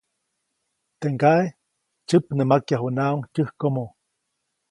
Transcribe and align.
Teʼ 0.99 1.11
ŋgaʼe 1.15 1.45
tsyäpnämakyajunaʼuŋ 2.07 3.21
tyäjkomo. 3.33 3.85